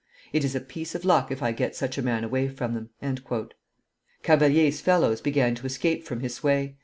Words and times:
It 0.33 0.43
is 0.43 0.55
a 0.55 0.59
piece 0.61 0.95
of 0.95 1.05
luck 1.05 1.31
if 1.31 1.43
I 1.43 1.51
get 1.51 1.75
such 1.75 1.95
a 1.95 2.01
man 2.01 2.23
away 2.23 2.47
from 2.47 2.73
them." 2.73 3.19
Cavalier's 4.23 4.81
fellows 4.81 5.21
began 5.21 5.53
to 5.53 5.67
escape 5.67 6.05
from 6.05 6.21
his 6.21 6.33
sway. 6.33 6.77